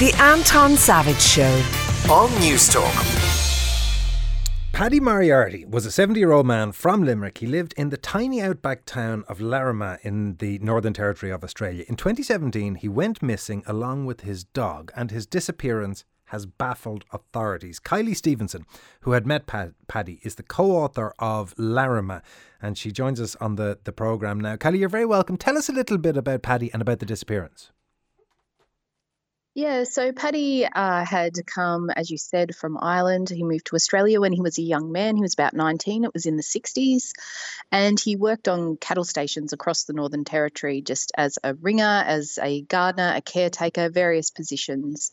[0.00, 1.54] The Anton Savage Show
[2.12, 2.82] on Newstalk.
[4.72, 7.38] Paddy Moriarty was a 70 year old man from Limerick.
[7.38, 11.84] He lived in the tiny outback town of Larrimah in the Northern Territory of Australia.
[11.86, 17.78] In 2017, he went missing along with his dog, and his disappearance has baffled authorities.
[17.78, 18.66] Kylie Stevenson,
[19.02, 22.22] who had met Pad- Paddy, is the co author of Larrimah,
[22.60, 24.56] and she joins us on the, the programme now.
[24.56, 25.36] Kylie, you're very welcome.
[25.36, 27.70] Tell us a little bit about Paddy and about the disappearance.
[29.56, 33.30] Yeah, so Paddy uh, had come, as you said, from Ireland.
[33.30, 35.14] He moved to Australia when he was a young man.
[35.14, 36.02] He was about 19.
[36.02, 37.12] It was in the 60s.
[37.70, 42.36] And he worked on cattle stations across the Northern Territory just as a ringer, as
[42.42, 45.12] a gardener, a caretaker, various positions.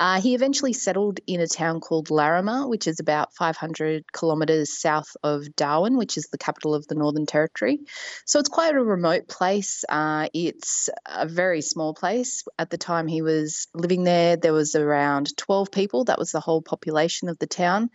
[0.00, 5.16] Uh, he eventually settled in a town called Larrimah, which is about 500 kilometres south
[5.22, 7.80] of Darwin, which is the capital of the Northern Territory.
[8.26, 9.84] So it's quite a remote place.
[9.88, 12.44] Uh, it's a very small place.
[12.58, 16.04] At the time he was living there, there was around 12 people.
[16.04, 17.90] That was the whole population of the town.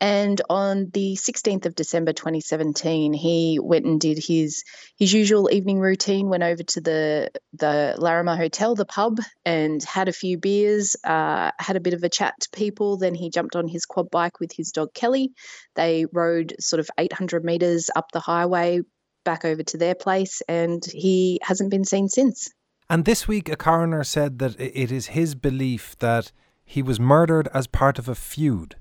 [0.00, 4.62] And on the 16th of December 2017, he went and did his
[4.98, 6.28] his usual evening routine.
[6.28, 10.96] Went over to the the Larrimah Hotel, the pub, and had a few beers.
[11.02, 12.98] Uh, had a bit of a chat to people.
[12.98, 15.32] Then he jumped on his quad bike with his dog Kelly.
[15.76, 18.80] They rode sort of 800 meters up the highway
[19.24, 22.50] back over to their place, and he hasn't been seen since.
[22.90, 26.32] And this week, a coroner said that it is his belief that
[26.64, 28.76] he was murdered as part of a feud.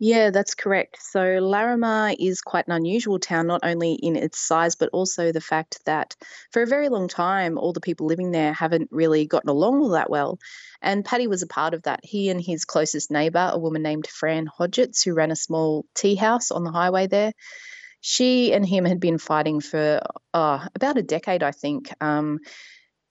[0.00, 0.98] Yeah, that's correct.
[1.00, 5.40] So Larrimah is quite an unusual town, not only in its size, but also the
[5.40, 6.16] fact that
[6.50, 9.90] for a very long time, all the people living there haven't really gotten along all
[9.90, 10.38] that well.
[10.82, 12.00] And Paddy was a part of that.
[12.02, 16.16] He and his closest neighbour, a woman named Fran Hodgetts, who ran a small tea
[16.16, 17.32] house on the highway there,
[18.00, 20.00] she and him had been fighting for
[20.34, 21.90] oh, about a decade, I think.
[22.02, 22.40] Um,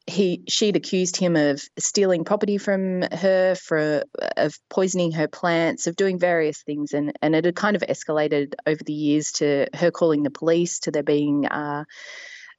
[0.06, 4.04] he she'd accused him of stealing property from her for
[4.36, 8.54] of poisoning her plants of doing various things and and it had kind of escalated
[8.66, 11.86] over the years to her calling the police to there being uh,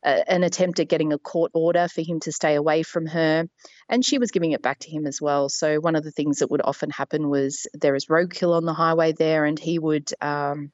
[0.04, 3.48] an attempt at getting a court order for him to stay away from her
[3.88, 6.38] and she was giving it back to him as well so one of the things
[6.38, 10.10] that would often happen was there is roadkill on the highway there and he would
[10.20, 10.70] um,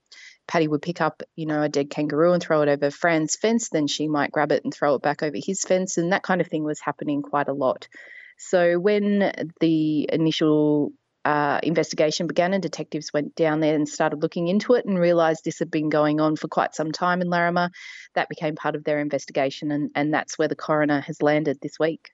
[0.50, 3.68] Paddy would pick up, you know, a dead kangaroo and throw it over Fran's fence.
[3.68, 5.96] Then she might grab it and throw it back over his fence.
[5.96, 7.86] And that kind of thing was happening quite a lot.
[8.36, 10.92] So when the initial
[11.24, 15.44] uh, investigation began and detectives went down there and started looking into it and realised
[15.44, 17.70] this had been going on for quite some time in Larrimah,
[18.14, 19.70] that became part of their investigation.
[19.70, 22.10] And, and that's where the coroner has landed this week.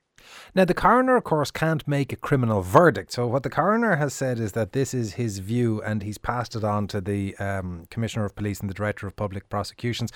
[0.55, 3.13] Now, the coroner, of course, can't make a criminal verdict.
[3.13, 6.55] So, what the coroner has said is that this is his view and he's passed
[6.55, 10.11] it on to the um, Commissioner of Police and the Director of Public Prosecutions.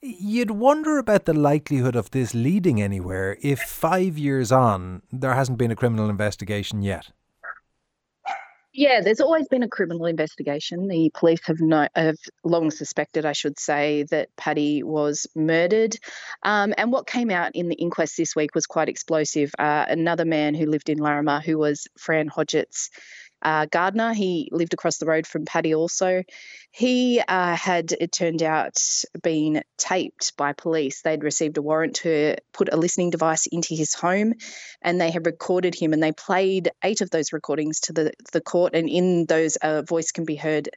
[0.00, 5.58] You'd wonder about the likelihood of this leading anywhere if five years on there hasn't
[5.58, 7.10] been a criminal investigation yet.
[8.78, 10.86] Yeah, there's always been a criminal investigation.
[10.86, 15.96] The police have no, have long suspected, I should say, that Paddy was murdered.
[16.42, 19.50] Um, and what came out in the inquest this week was quite explosive.
[19.58, 22.90] Uh, another man who lived in Larrimah, who was Fran Hodgetts,
[23.46, 24.12] uh, Gardner.
[24.12, 26.24] He lived across the road from Paddy also.
[26.72, 28.76] He uh, had, it turned out,
[29.22, 31.02] been taped by police.
[31.02, 34.34] They'd received a warrant to put a listening device into his home
[34.82, 38.40] and they had recorded him and they played eight of those recordings to the, the
[38.40, 38.74] court.
[38.74, 40.68] And in those, a voice can be heard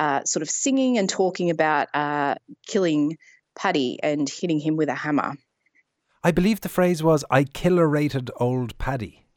[0.00, 2.34] uh, sort of singing and talking about uh,
[2.66, 3.16] killing
[3.56, 5.34] Paddy and hitting him with a hammer.
[6.24, 9.27] I believe the phrase was, I killer-rated old Paddy.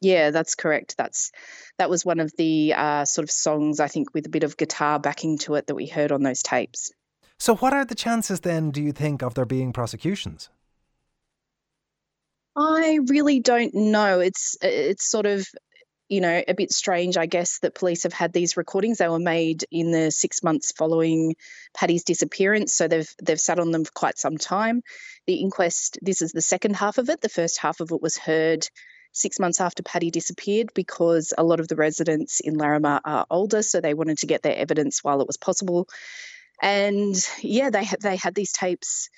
[0.00, 0.96] Yeah, that's correct.
[0.96, 1.32] That's
[1.78, 4.56] that was one of the uh, sort of songs I think with a bit of
[4.56, 6.92] guitar backing to it that we heard on those tapes.
[7.38, 8.70] So, what are the chances then?
[8.70, 10.50] Do you think of there being prosecutions?
[12.56, 14.20] I really don't know.
[14.20, 15.46] It's it's sort of
[16.08, 18.98] you know a bit strange, I guess, that police have had these recordings.
[18.98, 21.34] They were made in the six months following
[21.74, 24.82] Paddy's disappearance, so they've they've sat on them for quite some time.
[25.26, 25.98] The inquest.
[26.02, 27.20] This is the second half of it.
[27.20, 28.68] The first half of it was heard
[29.14, 33.62] six months after Paddy disappeared because a lot of the residents in Larrimah are older,
[33.62, 35.88] so they wanted to get their evidence while it was possible.
[36.60, 39.08] And yeah, they had they had these tapes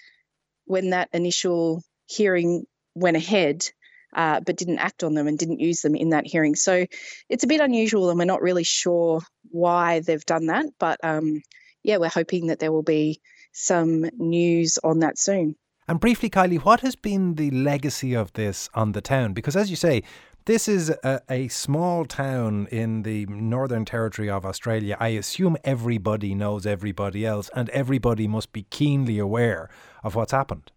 [0.67, 3.69] when that initial hearing went ahead,
[4.15, 6.55] uh, but didn't act on them and didn't use them in that hearing.
[6.55, 6.87] So
[7.29, 10.67] it's a bit unusual, and we're not really sure why they've done that.
[10.79, 11.43] But um,
[11.83, 13.21] yeah, we're hoping that there will be
[13.53, 15.57] some news on that soon.
[15.89, 19.35] And briefly, Kylie, what has been the legacy of this on the town?
[19.35, 20.03] Because as you say,
[20.47, 24.97] this is a, a, small town in the Northern Territory of Australia.
[24.99, 29.69] I assume everybody knows everybody else, and everybody must be keenly aware
[30.05, 30.71] of what's happened.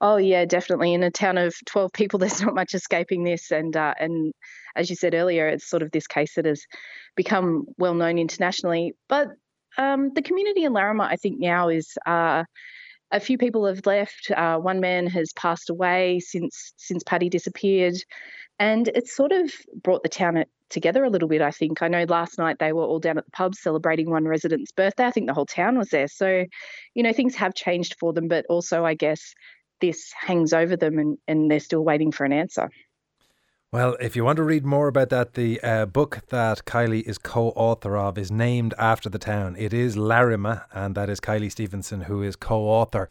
[0.00, 0.94] Oh yeah, definitely.
[0.94, 4.32] In a town of twelve people, there's not much escaping this, and uh, and
[4.76, 6.62] as you said earlier, it's sort of this case that has
[7.16, 8.92] become well known internationally.
[9.08, 9.28] But
[9.76, 12.44] um, the community in Larrimah, I think now is uh,
[13.10, 14.30] a few people have left.
[14.30, 17.94] Uh, one man has passed away since since Paddy disappeared,
[18.58, 19.52] and it's sort of
[19.82, 21.40] brought the town together a little bit.
[21.40, 24.26] I think I know last night they were all down at the pub celebrating one
[24.26, 25.06] resident's birthday.
[25.06, 26.08] I think the whole town was there.
[26.08, 26.44] So,
[26.94, 29.34] you know, things have changed for them, but also I guess
[29.80, 32.70] this hangs over them, and, and they're still waiting for an answer.
[33.70, 37.18] Well, if you want to read more about that, the uh, book that Kylie is
[37.18, 39.56] co author of is named after the town.
[39.58, 43.10] It is Larrimah, and that is Kylie Stevenson who is co author.